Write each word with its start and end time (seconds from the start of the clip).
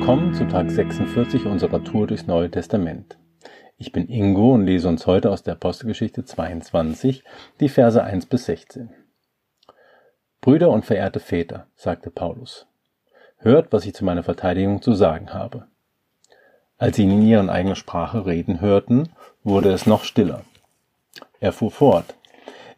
willkommen 0.00 0.32
zu 0.32 0.46
Tag 0.46 0.70
46 0.70 1.46
unserer 1.46 1.82
Tour 1.82 2.06
durchs 2.06 2.28
Neue 2.28 2.48
Testament. 2.48 3.18
Ich 3.78 3.90
bin 3.90 4.08
Ingo 4.08 4.54
und 4.54 4.64
lese 4.64 4.86
uns 4.86 5.08
heute 5.08 5.28
aus 5.28 5.42
der 5.42 5.54
Apostelgeschichte 5.54 6.24
22 6.24 7.24
die 7.58 7.68
Verse 7.68 8.02
1 8.02 8.26
bis 8.26 8.44
16. 8.44 8.90
Brüder 10.40 10.70
und 10.70 10.84
verehrte 10.84 11.18
Väter, 11.18 11.66
sagte 11.74 12.12
Paulus, 12.12 12.68
hört, 13.38 13.72
was 13.72 13.86
ich 13.86 13.94
zu 13.94 14.04
meiner 14.04 14.22
Verteidigung 14.22 14.82
zu 14.82 14.94
sagen 14.94 15.34
habe. 15.34 15.66
Als 16.78 16.94
sie 16.94 17.02
ihn 17.02 17.10
in 17.10 17.26
ihren 17.26 17.50
eigenen 17.50 17.76
Sprache 17.76 18.24
reden 18.24 18.60
hörten, 18.60 19.08
wurde 19.42 19.72
es 19.72 19.84
noch 19.84 20.04
stiller. 20.04 20.42
Er 21.40 21.50
fuhr 21.50 21.72
fort. 21.72 22.14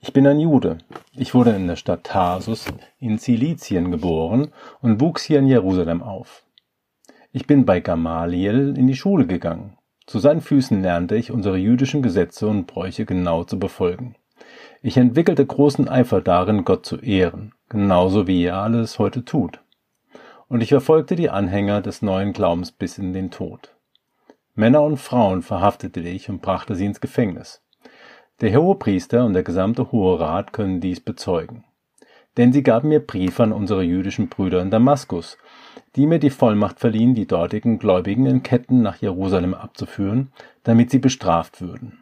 Ich 0.00 0.14
bin 0.14 0.26
ein 0.26 0.40
Jude. 0.40 0.78
Ich 1.12 1.34
wurde 1.34 1.50
in 1.50 1.66
der 1.66 1.76
Stadt 1.76 2.04
Tarsus 2.04 2.64
in 2.98 3.18
Zilizien 3.18 3.90
geboren 3.90 4.52
und 4.80 5.02
wuchs 5.02 5.22
hier 5.24 5.40
in 5.40 5.46
Jerusalem 5.46 6.02
auf. 6.02 6.44
Ich 7.32 7.46
bin 7.46 7.64
bei 7.64 7.78
Gamaliel 7.78 8.74
in 8.76 8.88
die 8.88 8.96
Schule 8.96 9.24
gegangen. 9.24 9.76
Zu 10.04 10.18
seinen 10.18 10.40
Füßen 10.40 10.82
lernte 10.82 11.14
ich 11.14 11.30
unsere 11.30 11.56
jüdischen 11.58 12.02
Gesetze 12.02 12.48
und 12.48 12.66
Bräuche 12.66 13.04
genau 13.04 13.44
zu 13.44 13.56
befolgen. 13.56 14.16
Ich 14.82 14.96
entwickelte 14.96 15.46
großen 15.46 15.88
Eifer 15.88 16.22
darin, 16.22 16.64
Gott 16.64 16.84
zu 16.84 16.96
ehren, 16.96 17.52
genauso 17.68 18.26
wie 18.26 18.42
er 18.42 18.56
alles 18.56 18.98
heute 18.98 19.24
tut. 19.24 19.60
Und 20.48 20.60
ich 20.60 20.70
verfolgte 20.70 21.14
die 21.14 21.30
Anhänger 21.30 21.82
des 21.82 22.02
neuen 22.02 22.32
Glaubens 22.32 22.72
bis 22.72 22.98
in 22.98 23.12
den 23.12 23.30
Tod. 23.30 23.76
Männer 24.56 24.82
und 24.82 24.96
Frauen 24.96 25.42
verhaftete 25.42 26.00
ich 26.00 26.28
und 26.28 26.42
brachte 26.42 26.74
sie 26.74 26.86
ins 26.86 27.00
Gefängnis. 27.00 27.62
Der 28.40 28.52
Hohepriester 28.56 29.24
und 29.24 29.34
der 29.34 29.44
gesamte 29.44 29.92
Hohe 29.92 30.18
Rat 30.18 30.52
können 30.52 30.80
dies 30.80 30.98
bezeugen. 30.98 31.62
Denn 32.36 32.52
sie 32.52 32.64
gaben 32.64 32.88
mir 32.88 33.00
Briefe 33.00 33.44
an 33.44 33.52
unsere 33.52 33.84
jüdischen 33.84 34.28
Brüder 34.28 34.62
in 34.62 34.70
Damaskus, 34.70 35.38
die 35.96 36.06
mir 36.06 36.18
die 36.18 36.30
Vollmacht 36.30 36.78
verliehen, 36.78 37.14
die 37.14 37.26
dortigen 37.26 37.78
Gläubigen 37.78 38.26
in 38.26 38.42
Ketten 38.42 38.82
nach 38.82 38.96
Jerusalem 38.96 39.54
abzuführen, 39.54 40.32
damit 40.62 40.90
sie 40.90 40.98
bestraft 40.98 41.60
würden. 41.60 41.98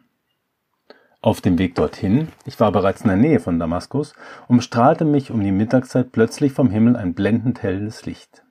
Auf 1.21 1.41
dem 1.41 1.57
Weg 1.57 1.75
dorthin, 1.75 2.29
ich 2.45 2.59
war 2.59 2.71
bereits 2.71 3.01
in 3.01 3.07
der 3.07 3.17
Nähe 3.17 3.39
von 3.39 3.59
Damaskus, 3.59 4.13
umstrahlte 4.47 5.03
mich 5.03 5.31
um 5.31 5.41
die 5.41 5.51
Mittagszeit 5.51 6.11
plötzlich 6.11 6.53
vom 6.53 6.69
Himmel 6.69 6.95
ein 6.95 7.13
blendend 7.13 7.61
helles 7.61 8.05
Licht. 8.05 8.43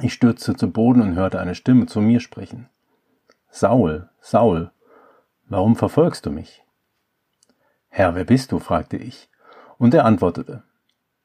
Ich 0.00 0.12
stürzte 0.12 0.54
zu 0.54 0.70
Boden 0.70 1.02
und 1.02 1.16
hörte 1.16 1.40
eine 1.40 1.54
Stimme 1.54 1.86
zu 1.86 2.00
mir 2.00 2.20
sprechen. 2.20 2.68
Saul, 3.50 4.08
Saul, 4.20 4.70
warum 5.48 5.74
verfolgst 5.74 6.24
du 6.24 6.30
mich? 6.30 6.62
Herr, 7.88 8.14
wer 8.14 8.24
bist 8.24 8.52
du? 8.52 8.58
fragte 8.58 8.96
ich. 8.96 9.28
Und 9.76 9.92
er 9.92 10.04
antwortete, 10.04 10.62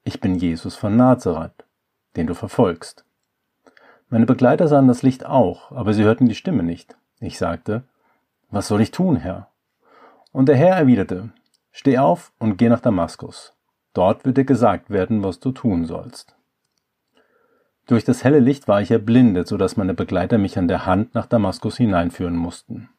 ich 0.03 0.19
bin 0.19 0.35
Jesus 0.35 0.75
von 0.75 0.97
Nazareth, 0.97 1.65
den 2.15 2.27
du 2.27 2.33
verfolgst. 2.33 3.05
Meine 4.09 4.25
Begleiter 4.25 4.67
sahen 4.69 4.87
das 4.87 5.03
Licht 5.03 5.25
auch, 5.25 5.71
aber 5.71 5.93
sie 5.93 6.03
hörten 6.03 6.27
die 6.27 6.35
Stimme 6.35 6.63
nicht. 6.63 6.95
Ich 7.19 7.37
sagte, 7.37 7.83
was 8.49 8.67
soll 8.67 8.79
ich 8.79 8.91
tun, 8.91 9.17
Herr? 9.17 9.49
Und 10.31 10.47
der 10.47 10.55
Herr 10.55 10.77
erwiderte, 10.77 11.29
steh 11.71 11.97
auf 11.97 12.31
und 12.39 12.57
geh 12.57 12.69
nach 12.69 12.79
Damaskus. 12.79 13.53
Dort 13.93 14.23
wird 14.25 14.37
dir 14.37 14.45
gesagt 14.45 14.89
werden, 14.89 15.23
was 15.23 15.39
du 15.39 15.51
tun 15.51 15.85
sollst. 15.85 16.35
Durch 17.87 18.03
das 18.03 18.23
helle 18.23 18.39
Licht 18.39 18.67
war 18.67 18.81
ich 18.81 18.91
erblindet, 18.91 19.47
so 19.47 19.57
dass 19.57 19.77
meine 19.77 19.93
Begleiter 19.93 20.37
mich 20.37 20.57
an 20.57 20.67
der 20.67 20.85
Hand 20.85 21.15
nach 21.15 21.25
Damaskus 21.25 21.77
hineinführen 21.77 22.35
mussten. 22.35 22.89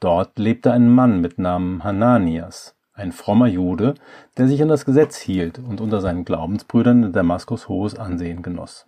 Dort 0.00 0.38
lebte 0.38 0.72
ein 0.72 0.90
Mann 0.90 1.20
mit 1.20 1.38
Namen 1.38 1.82
Hananias, 1.82 2.76
ein 2.94 3.12
frommer 3.12 3.46
Jude, 3.46 3.94
der 4.36 4.48
sich 4.48 4.60
an 4.60 4.68
das 4.68 4.84
Gesetz 4.84 5.18
hielt 5.18 5.58
und 5.58 5.80
unter 5.80 6.00
seinen 6.00 6.24
Glaubensbrüdern 6.24 7.04
in 7.04 7.12
Damaskus 7.12 7.68
hohes 7.68 7.96
Ansehen 7.96 8.42
genoss. 8.42 8.87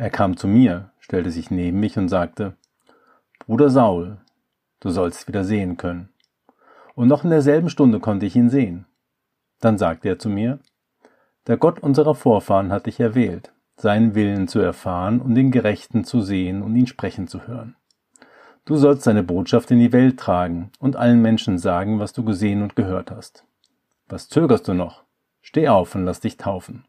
Er 0.00 0.08
kam 0.08 0.38
zu 0.38 0.48
mir, 0.48 0.92
stellte 0.98 1.30
sich 1.30 1.50
neben 1.50 1.78
mich 1.78 1.98
und 1.98 2.08
sagte, 2.08 2.54
Bruder 3.40 3.68
Saul, 3.68 4.16
du 4.80 4.88
sollst 4.88 5.28
wieder 5.28 5.44
sehen 5.44 5.76
können. 5.76 6.08
Und 6.94 7.08
noch 7.08 7.22
in 7.22 7.28
derselben 7.28 7.68
Stunde 7.68 8.00
konnte 8.00 8.24
ich 8.24 8.34
ihn 8.34 8.48
sehen. 8.48 8.86
Dann 9.60 9.76
sagte 9.76 10.08
er 10.08 10.18
zu 10.18 10.30
mir, 10.30 10.58
der 11.46 11.58
Gott 11.58 11.80
unserer 11.80 12.14
Vorfahren 12.14 12.72
hat 12.72 12.86
dich 12.86 12.98
erwählt, 12.98 13.52
seinen 13.76 14.14
Willen 14.14 14.48
zu 14.48 14.58
erfahren 14.60 15.20
und 15.20 15.34
den 15.34 15.50
Gerechten 15.50 16.04
zu 16.04 16.22
sehen 16.22 16.62
und 16.62 16.74
ihn 16.76 16.86
sprechen 16.86 17.28
zu 17.28 17.46
hören. 17.46 17.76
Du 18.64 18.76
sollst 18.76 19.02
seine 19.02 19.22
Botschaft 19.22 19.70
in 19.70 19.80
die 19.80 19.92
Welt 19.92 20.18
tragen 20.18 20.70
und 20.78 20.96
allen 20.96 21.20
Menschen 21.20 21.58
sagen, 21.58 21.98
was 21.98 22.14
du 22.14 22.24
gesehen 22.24 22.62
und 22.62 22.74
gehört 22.74 23.10
hast. 23.10 23.44
Was 24.08 24.30
zögerst 24.30 24.66
du 24.66 24.72
noch? 24.72 25.02
Steh 25.42 25.68
auf 25.68 25.94
und 25.94 26.06
lass 26.06 26.20
dich 26.20 26.38
taufen. 26.38 26.86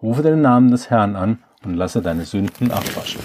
Rufe 0.00 0.22
den 0.22 0.40
Namen 0.40 0.70
des 0.70 0.88
Herrn 0.88 1.16
an 1.16 1.40
und 1.66 1.74
lasse 1.74 2.00
deine 2.00 2.24
Sünden 2.24 2.70
abwaschen. 2.70 3.20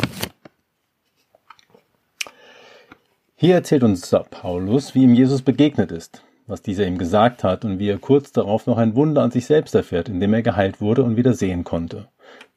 Hier 3.36 3.56
erzählt 3.56 3.84
uns 3.84 4.14
Paulus, 4.30 4.94
wie 4.94 5.04
ihm 5.04 5.14
Jesus 5.14 5.42
begegnet 5.42 5.92
ist, 5.92 6.24
was 6.46 6.62
dieser 6.62 6.86
ihm 6.86 6.98
gesagt 6.98 7.44
hat 7.44 7.66
und 7.66 7.80
wie 7.80 7.90
er 7.90 7.98
kurz 7.98 8.32
darauf 8.32 8.68
noch 8.68 8.78
ein 8.78 8.96
Wunder 8.96 9.24
an 9.24 9.32
sich 9.32 9.46
selbst 9.46 9.74
erfährt, 9.74 10.10
indem 10.10 10.34
er 10.34 10.44
geheilt 10.44 10.82
wurde 10.82 11.04
und 11.04 11.16
wieder 11.18 11.34
sehen 11.34 11.64
konnte, 11.64 12.08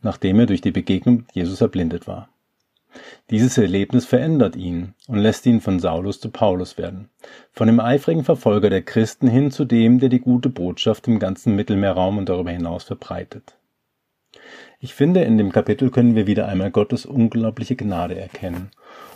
nachdem 0.03 0.41
er 0.41 0.47
durch 0.47 0.61
die 0.61 0.73
Begegnung 0.73 1.17
mit 1.19 1.33
Jesus 1.33 1.61
erblindet 1.61 2.07
war. 2.07 2.29
Dieses 3.31 3.59
Erlebnis 3.59 4.05
verändert 4.05 4.57
ihn 4.57 4.95
und 5.09 5.19
lässt 5.19 5.47
ihn 5.47 5.61
von 5.61 5.81
Saulus 5.81 6.21
zu 6.21 6.31
Paulus 6.31 6.79
werden, 6.79 7.09
von 7.51 7.67
dem 7.67 7.81
eifrigen 7.81 8.25
Verfolger 8.25 8.71
der 8.71 8.83
Christen 8.83 9.27
hin 9.27 9.51
zu 9.51 9.65
dem, 9.65 9.99
der 9.99 10.11
die 10.11 10.21
gute 10.21 10.49
Botschaft 10.49 11.09
im 11.09 11.19
ganzen 11.19 11.57
Mittelmeerraum 11.57 12.19
und 12.19 12.29
darüber 12.29 12.51
hinaus 12.51 12.85
verbreitet. 12.85 13.57
Ich 14.85 14.93
finde, 14.93 15.23
in 15.23 15.39
dem 15.39 15.51
Kapitel 15.51 15.89
können 15.89 16.15
wir 16.15 16.27
wieder 16.27 16.47
einmal 16.47 16.71
Gottes 16.71 17.07
unglaubliche 17.07 17.75
Gnade 17.75 18.21
erkennen 18.21 18.71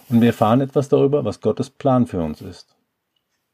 und 0.09 0.23
wir 0.23 0.29
erfahren 0.29 0.62
etwas 0.62 0.89
darüber, 0.89 1.27
was 1.27 1.43
Gottes 1.43 1.69
Plan 1.69 2.06
für 2.06 2.23
uns 2.23 2.41
ist. 2.41 2.75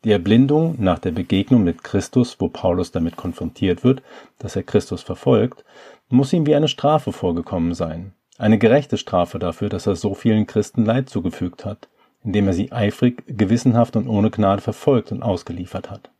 Die 0.04 0.12
Erblindung 0.12 0.76
nach 0.78 1.00
der 1.00 1.10
Begegnung 1.10 1.64
mit 1.64 1.82
Christus, 1.82 2.36
wo 2.38 2.46
Paulus 2.46 2.92
damit 2.92 3.16
konfrontiert 3.16 3.82
wird, 3.82 4.00
dass 4.38 4.54
er 4.54 4.62
Christus 4.62 5.02
verfolgt, 5.02 5.64
muss 6.08 6.32
ihm 6.32 6.46
wie 6.46 6.54
eine 6.54 6.68
Strafe 6.68 7.10
vorgekommen 7.10 7.74
sein. 7.74 8.12
Eine 8.38 8.58
gerechte 8.58 8.96
Strafe 8.96 9.40
dafür, 9.40 9.68
dass 9.68 9.88
er 9.88 9.96
so 9.96 10.14
vielen 10.14 10.46
Christen 10.46 10.84
Leid 10.84 11.08
zugefügt 11.10 11.64
hat, 11.64 11.88
indem 12.22 12.46
er 12.46 12.52
sie 12.52 12.70
eifrig, 12.70 13.24
gewissenhaft 13.26 13.96
und 13.96 14.06
ohne 14.06 14.30
Gnade 14.30 14.62
verfolgt 14.62 15.10
und 15.10 15.24
ausgeliefert 15.24 15.90
hat. 15.90 16.12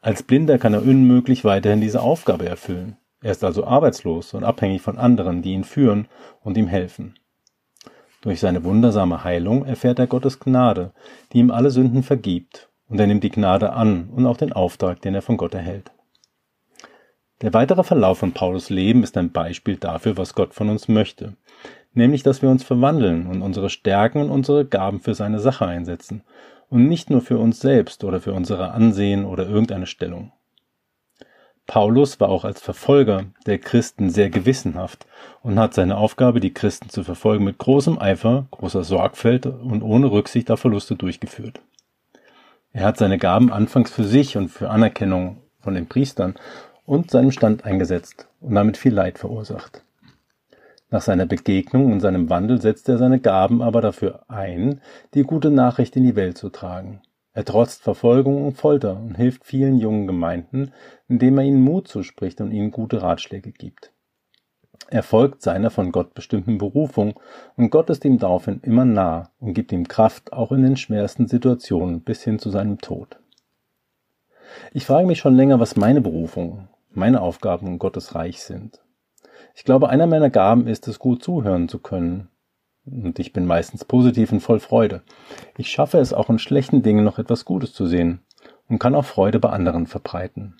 Als 0.00 0.22
Blinder 0.22 0.56
kann 0.56 0.72
er 0.72 0.80
unmöglich 0.80 1.44
weiterhin 1.44 1.82
diese 1.82 2.00
Aufgabe 2.00 2.46
erfüllen. 2.46 2.96
Er 3.20 3.32
ist 3.32 3.42
also 3.42 3.64
arbeitslos 3.64 4.34
und 4.34 4.44
abhängig 4.44 4.82
von 4.82 4.98
anderen, 4.98 5.42
die 5.42 5.52
ihn 5.52 5.64
führen 5.64 6.06
und 6.42 6.56
ihm 6.56 6.68
helfen. 6.68 7.14
Durch 8.20 8.40
seine 8.40 8.64
wundersame 8.64 9.24
Heilung 9.24 9.64
erfährt 9.64 9.98
er 9.98 10.06
Gottes 10.06 10.40
Gnade, 10.40 10.92
die 11.32 11.38
ihm 11.38 11.50
alle 11.50 11.70
Sünden 11.70 12.02
vergibt, 12.02 12.68
und 12.88 12.98
er 12.98 13.06
nimmt 13.06 13.24
die 13.24 13.30
Gnade 13.30 13.72
an 13.72 14.08
und 14.10 14.26
auch 14.26 14.36
den 14.36 14.52
Auftrag, 14.52 15.00
den 15.02 15.14
er 15.14 15.22
von 15.22 15.36
Gott 15.36 15.54
erhält. 15.54 15.90
Der 17.40 17.54
weitere 17.54 17.84
Verlauf 17.84 18.18
von 18.18 18.32
Paulus 18.32 18.70
Leben 18.70 19.04
ist 19.04 19.16
ein 19.16 19.30
Beispiel 19.30 19.76
dafür, 19.76 20.16
was 20.16 20.34
Gott 20.34 20.54
von 20.54 20.68
uns 20.68 20.88
möchte, 20.88 21.36
nämlich 21.92 22.24
dass 22.24 22.42
wir 22.42 22.48
uns 22.48 22.64
verwandeln 22.64 23.26
und 23.26 23.42
unsere 23.42 23.70
Stärken 23.70 24.22
und 24.22 24.30
unsere 24.30 24.64
Gaben 24.64 25.00
für 25.00 25.14
seine 25.14 25.38
Sache 25.38 25.66
einsetzen 25.66 26.24
und 26.68 26.88
nicht 26.88 27.10
nur 27.10 27.20
für 27.20 27.38
uns 27.38 27.60
selbst 27.60 28.02
oder 28.02 28.20
für 28.20 28.32
unsere 28.32 28.72
Ansehen 28.72 29.24
oder 29.24 29.46
irgendeine 29.46 29.86
Stellung. 29.86 30.32
Paulus 31.68 32.18
war 32.18 32.30
auch 32.30 32.46
als 32.46 32.62
Verfolger 32.62 33.26
der 33.44 33.58
Christen 33.58 34.08
sehr 34.08 34.30
gewissenhaft 34.30 35.06
und 35.42 35.58
hat 35.58 35.74
seine 35.74 35.98
Aufgabe, 35.98 36.40
die 36.40 36.54
Christen 36.54 36.88
zu 36.88 37.04
verfolgen, 37.04 37.44
mit 37.44 37.58
großem 37.58 37.98
Eifer, 38.00 38.46
großer 38.52 38.84
Sorgfalt 38.84 39.44
und 39.44 39.82
ohne 39.82 40.10
Rücksicht 40.10 40.50
auf 40.50 40.60
Verluste 40.60 40.96
durchgeführt. 40.96 41.60
Er 42.72 42.86
hat 42.86 42.96
seine 42.96 43.18
Gaben 43.18 43.52
anfangs 43.52 43.90
für 43.90 44.04
sich 44.04 44.38
und 44.38 44.48
für 44.48 44.70
Anerkennung 44.70 45.42
von 45.60 45.74
den 45.74 45.86
Priestern 45.86 46.36
und 46.86 47.10
seinem 47.10 47.32
Stand 47.32 47.66
eingesetzt 47.66 48.28
und 48.40 48.54
damit 48.54 48.78
viel 48.78 48.94
Leid 48.94 49.18
verursacht. 49.18 49.82
Nach 50.90 51.02
seiner 51.02 51.26
Begegnung 51.26 51.92
und 51.92 52.00
seinem 52.00 52.30
Wandel 52.30 52.62
setzt 52.62 52.88
er 52.88 52.96
seine 52.96 53.20
Gaben 53.20 53.60
aber 53.60 53.82
dafür 53.82 54.22
ein, 54.28 54.80
die 55.12 55.22
gute 55.22 55.50
Nachricht 55.50 55.96
in 55.96 56.04
die 56.04 56.16
Welt 56.16 56.38
zu 56.38 56.48
tragen. 56.48 57.02
Er 57.38 57.44
trotzt 57.44 57.84
Verfolgung 57.84 58.44
und 58.44 58.56
Folter 58.56 58.98
und 58.98 59.16
hilft 59.16 59.44
vielen 59.44 59.78
jungen 59.78 60.08
Gemeinden, 60.08 60.72
indem 61.06 61.38
er 61.38 61.44
ihnen 61.44 61.60
Mut 61.60 61.86
zuspricht 61.86 62.40
und 62.40 62.50
ihnen 62.50 62.72
gute 62.72 63.00
Ratschläge 63.00 63.52
gibt. 63.52 63.92
Er 64.88 65.04
folgt 65.04 65.42
seiner 65.42 65.70
von 65.70 65.92
Gott 65.92 66.14
bestimmten 66.14 66.58
Berufung 66.58 67.14
und 67.56 67.70
Gott 67.70 67.90
ist 67.90 68.04
ihm 68.04 68.18
daraufhin 68.18 68.58
immer 68.64 68.84
nah 68.84 69.30
und 69.38 69.54
gibt 69.54 69.70
ihm 69.70 69.86
Kraft 69.86 70.32
auch 70.32 70.50
in 70.50 70.64
den 70.64 70.76
schwersten 70.76 71.28
Situationen 71.28 72.00
bis 72.00 72.24
hin 72.24 72.40
zu 72.40 72.50
seinem 72.50 72.80
Tod. 72.80 73.20
Ich 74.72 74.84
frage 74.84 75.06
mich 75.06 75.20
schon 75.20 75.36
länger, 75.36 75.60
was 75.60 75.76
meine 75.76 76.00
Berufung, 76.00 76.66
meine 76.90 77.20
Aufgaben 77.20 77.68
in 77.68 77.78
Gottes 77.78 78.16
Reich 78.16 78.42
sind. 78.42 78.82
Ich 79.54 79.62
glaube, 79.62 79.90
einer 79.90 80.08
meiner 80.08 80.30
Gaben 80.30 80.66
ist 80.66 80.88
es, 80.88 80.98
gut 80.98 81.22
zuhören 81.22 81.68
zu 81.68 81.78
können. 81.78 82.30
Und 82.90 83.18
ich 83.18 83.32
bin 83.32 83.46
meistens 83.46 83.84
positiv 83.84 84.32
und 84.32 84.40
voll 84.40 84.60
Freude. 84.60 85.02
Ich 85.56 85.70
schaffe 85.70 85.98
es 85.98 86.12
auch 86.12 86.30
in 86.30 86.38
schlechten 86.38 86.82
Dingen 86.82 87.04
noch 87.04 87.18
etwas 87.18 87.44
Gutes 87.44 87.72
zu 87.72 87.86
sehen 87.86 88.20
und 88.68 88.78
kann 88.78 88.94
auch 88.94 89.04
Freude 89.04 89.38
bei 89.38 89.50
anderen 89.50 89.86
verbreiten. 89.86 90.56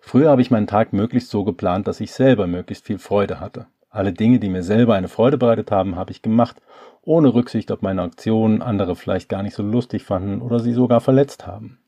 Früher 0.00 0.30
habe 0.30 0.42
ich 0.42 0.50
meinen 0.50 0.66
Tag 0.66 0.92
möglichst 0.92 1.30
so 1.30 1.44
geplant, 1.44 1.88
dass 1.88 2.00
ich 2.00 2.12
selber 2.12 2.46
möglichst 2.46 2.86
viel 2.86 2.98
Freude 2.98 3.40
hatte. 3.40 3.66
Alle 3.90 4.12
Dinge, 4.12 4.38
die 4.38 4.48
mir 4.48 4.62
selber 4.62 4.94
eine 4.94 5.08
Freude 5.08 5.38
bereitet 5.38 5.70
haben, 5.70 5.96
habe 5.96 6.12
ich 6.12 6.22
gemacht, 6.22 6.56
ohne 7.02 7.34
Rücksicht, 7.34 7.70
ob 7.70 7.82
meine 7.82 8.02
Aktionen 8.02 8.62
andere 8.62 8.94
vielleicht 8.94 9.28
gar 9.28 9.42
nicht 9.42 9.54
so 9.54 9.62
lustig 9.62 10.04
fanden 10.04 10.42
oder 10.42 10.60
sie 10.60 10.72
sogar 10.72 11.00
verletzt 11.00 11.46
haben. 11.46 11.78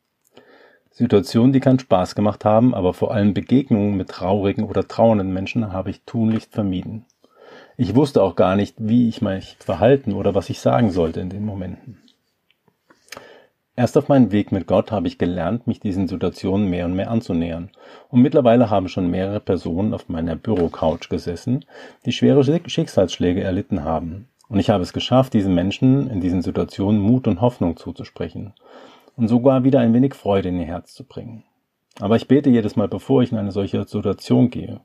Situationen, 0.91 1.53
die 1.53 1.61
keinen 1.61 1.79
Spaß 1.79 2.15
gemacht 2.15 2.45
haben, 2.45 2.75
aber 2.75 2.93
vor 2.93 3.13
allem 3.13 3.35
Begegnungen 3.35 3.97
mit 3.97 4.09
traurigen 4.09 4.65
oder 4.65 4.89
trauernden 4.89 5.33
Menschen 5.33 5.73
habe 5.73 5.91
ich 5.91 6.03
tunlichst 6.05 6.53
vermieden. 6.53 7.05
Ich 7.81 7.95
wusste 7.95 8.25
auch 8.25 8.35
gar 8.35 8.57
nicht, 8.57 8.75
wie 8.79 9.09
ich 9.09 9.23
mich 9.23 9.57
verhalten 9.61 10.13
oder 10.13 10.35
was 10.35 10.51
ich 10.51 10.59
sagen 10.59 10.91
sollte 10.91 11.21
in 11.21 11.31
den 11.31 11.45
Momenten. 11.45 12.03
Erst 13.77 13.97
auf 13.97 14.09
meinem 14.09 14.33
Weg 14.33 14.51
mit 14.51 14.67
Gott 14.67 14.91
habe 14.91 15.07
ich 15.07 15.17
gelernt, 15.17 15.69
mich 15.69 15.79
diesen 15.79 16.09
Situationen 16.09 16.69
mehr 16.69 16.87
und 16.87 16.95
mehr 16.95 17.09
anzunähern. 17.09 17.71
Und 18.09 18.21
mittlerweile 18.21 18.69
haben 18.69 18.89
schon 18.89 19.09
mehrere 19.09 19.39
Personen 19.39 19.95
auf 19.95 20.09
meiner 20.09 20.35
Bürocouch 20.35 21.09
gesessen, 21.09 21.65
die 22.05 22.11
schwere 22.11 22.43
Schicksalsschläge 22.43 23.45
erlitten 23.45 23.85
haben. 23.85 24.27
Und 24.49 24.59
ich 24.59 24.71
habe 24.71 24.83
es 24.83 24.93
geschafft, 24.93 25.33
diesen 25.35 25.55
Menschen 25.55 26.11
in 26.11 26.21
diesen 26.21 26.43
Situationen 26.43 27.01
Mut 27.01 27.29
und 27.29 27.41
Hoffnung 27.41 27.77
zuzusprechen 27.77 28.55
und 29.15 29.29
sogar 29.29 29.63
wieder 29.63 29.79
ein 29.79 29.95
wenig 29.95 30.15
Freude 30.15 30.49
in 30.49 30.59
ihr 30.59 30.67
Herz 30.67 30.95
zu 30.95 31.05
bringen. 31.05 31.45
Aber 32.01 32.17
ich 32.17 32.27
bete 32.27 32.51
jedes 32.51 32.75
Mal, 32.75 32.89
bevor 32.89 33.23
ich 33.23 33.31
in 33.31 33.39
eine 33.39 33.53
solche 33.53 33.85
Situation 33.85 34.51
gehe, 34.51 34.81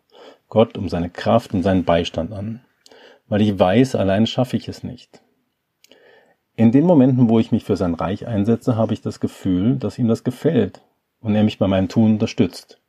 Gott 0.47 0.77
um 0.77 0.89
seine 0.89 1.09
Kraft 1.09 1.55
und 1.55 1.63
seinen 1.63 1.85
Beistand 1.85 2.31
an, 2.31 2.61
weil 3.27 3.41
ich 3.41 3.57
weiß, 3.57 3.95
allein 3.95 4.27
schaffe 4.27 4.57
ich 4.57 4.67
es 4.67 4.83
nicht. 4.83 5.21
In 6.55 6.71
den 6.71 6.85
Momenten, 6.85 7.29
wo 7.29 7.39
ich 7.39 7.51
mich 7.51 7.63
für 7.63 7.77
sein 7.77 7.95
Reich 7.95 8.27
einsetze, 8.27 8.75
habe 8.75 8.93
ich 8.93 9.01
das 9.01 9.19
Gefühl, 9.19 9.77
dass 9.77 9.97
ihm 9.97 10.07
das 10.07 10.23
gefällt 10.23 10.81
und 11.19 11.35
er 11.35 11.43
mich 11.43 11.57
bei 11.57 11.67
meinem 11.67 11.89
Tun 11.89 12.13
unterstützt. 12.13 12.79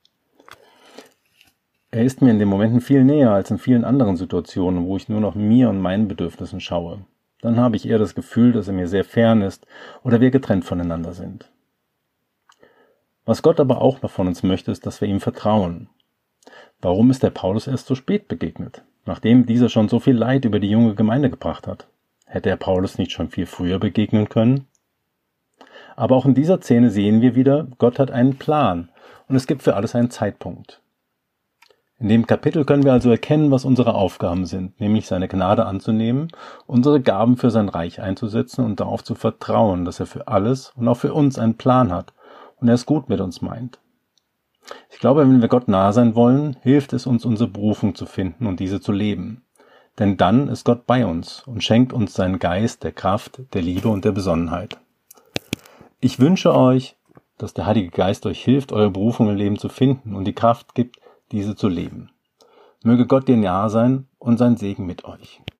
Er 1.90 2.04
ist 2.04 2.20
mir 2.20 2.32
in 2.32 2.40
den 2.40 2.48
Momenten 2.48 2.80
viel 2.80 3.04
näher 3.04 3.30
als 3.30 3.50
in 3.50 3.58
vielen 3.58 3.84
anderen 3.84 4.16
Situationen, 4.16 4.84
wo 4.84 4.96
ich 4.96 5.08
nur 5.08 5.20
noch 5.20 5.34
mir 5.34 5.70
und 5.70 5.80
meinen 5.80 6.08
Bedürfnissen 6.08 6.60
schaue. 6.60 7.06
Dann 7.40 7.56
habe 7.56 7.76
ich 7.76 7.88
eher 7.88 7.98
das 7.98 8.14
Gefühl, 8.14 8.52
dass 8.52 8.68
er 8.68 8.74
mir 8.74 8.88
sehr 8.88 9.04
fern 9.04 9.42
ist 9.42 9.66
oder 10.02 10.20
wir 10.20 10.30
getrennt 10.30 10.64
voneinander 10.64 11.12
sind. 11.12 11.50
Was 13.24 13.42
Gott 13.42 13.60
aber 13.60 13.80
auch 13.80 14.02
noch 14.02 14.10
von 14.10 14.26
uns 14.26 14.42
möchte, 14.42 14.72
ist, 14.72 14.86
dass 14.86 15.00
wir 15.00 15.08
ihm 15.08 15.20
vertrauen. 15.20 15.88
Warum 16.80 17.10
ist 17.10 17.22
der 17.22 17.30
Paulus 17.30 17.66
erst 17.66 17.86
so 17.86 17.94
spät 17.94 18.28
begegnet, 18.28 18.82
nachdem 19.06 19.46
dieser 19.46 19.68
schon 19.68 19.88
so 19.88 20.00
viel 20.00 20.16
Leid 20.16 20.44
über 20.44 20.60
die 20.60 20.70
junge 20.70 20.94
Gemeinde 20.94 21.30
gebracht 21.30 21.66
hat? 21.66 21.86
Hätte 22.26 22.50
er 22.50 22.56
Paulus 22.56 22.98
nicht 22.98 23.12
schon 23.12 23.28
viel 23.28 23.46
früher 23.46 23.78
begegnen 23.78 24.28
können? 24.28 24.66
Aber 25.96 26.16
auch 26.16 26.26
in 26.26 26.34
dieser 26.34 26.60
Szene 26.60 26.90
sehen 26.90 27.20
wir 27.20 27.34
wieder, 27.34 27.68
Gott 27.78 27.98
hat 27.98 28.10
einen 28.10 28.36
Plan 28.36 28.88
und 29.28 29.36
es 29.36 29.46
gibt 29.46 29.62
für 29.62 29.76
alles 29.76 29.94
einen 29.94 30.10
Zeitpunkt. 30.10 30.80
In 32.00 32.08
dem 32.08 32.26
Kapitel 32.26 32.64
können 32.64 32.82
wir 32.82 32.92
also 32.92 33.10
erkennen, 33.10 33.50
was 33.52 33.64
unsere 33.64 33.94
Aufgaben 33.94 34.46
sind, 34.46 34.80
nämlich 34.80 35.06
seine 35.06 35.28
Gnade 35.28 35.64
anzunehmen, 35.64 36.28
unsere 36.66 37.00
Gaben 37.00 37.36
für 37.36 37.50
sein 37.50 37.68
Reich 37.68 38.00
einzusetzen 38.00 38.64
und 38.64 38.80
darauf 38.80 39.04
zu 39.04 39.14
vertrauen, 39.14 39.84
dass 39.84 40.00
er 40.00 40.06
für 40.06 40.26
alles 40.26 40.72
und 40.76 40.88
auch 40.88 40.96
für 40.96 41.14
uns 41.14 41.38
einen 41.38 41.56
Plan 41.56 41.92
hat 41.92 42.12
und 42.60 42.68
er 42.68 42.74
es 42.74 42.86
gut 42.86 43.08
mit 43.08 43.20
uns 43.20 43.42
meint. 43.42 43.78
Ich 44.90 44.98
glaube, 44.98 45.22
wenn 45.22 45.40
wir 45.40 45.48
Gott 45.48 45.68
nahe 45.68 45.92
sein 45.92 46.14
wollen, 46.14 46.56
hilft 46.62 46.92
es 46.92 47.06
uns, 47.06 47.24
unsere 47.24 47.50
Berufung 47.50 47.94
zu 47.94 48.06
finden 48.06 48.46
und 48.46 48.60
diese 48.60 48.80
zu 48.80 48.92
leben 48.92 49.44
denn 49.98 50.16
dann 50.16 50.48
ist 50.48 50.64
Gott 50.64 50.86
bei 50.86 51.06
uns 51.06 51.42
und 51.46 51.62
schenkt 51.62 51.92
uns 51.92 52.14
seinen 52.14 52.38
Geist 52.38 52.82
der 52.82 52.92
Kraft, 52.92 53.42
der 53.52 53.62
Liebe 53.62 53.88
und 53.88 54.04
der 54.04 54.12
Besonnenheit. 54.12 54.78
Ich 56.00 56.18
wünsche 56.18 56.54
euch, 56.54 56.96
dass 57.38 57.54
der 57.54 57.66
Heilige 57.66 57.90
Geist 57.90 58.26
euch 58.26 58.42
hilft, 58.42 58.72
eure 58.72 58.90
Berufung 58.90 59.28
im 59.28 59.36
Leben 59.36 59.58
zu 59.58 59.68
finden 59.68 60.14
und 60.14 60.24
die 60.24 60.34
Kraft 60.34 60.74
gibt, 60.74 60.98
diese 61.32 61.56
zu 61.56 61.68
leben. 61.68 62.10
Möge 62.82 63.06
Gott 63.06 63.28
dir 63.28 63.36
nahe 63.36 63.70
sein 63.70 64.08
und 64.18 64.36
sein 64.36 64.56
Segen 64.56 64.84
mit 64.86 65.04
euch. 65.04 65.40